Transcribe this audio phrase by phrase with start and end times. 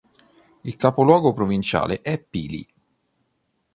[0.61, 2.67] Il capoluogo provinciale è Pili.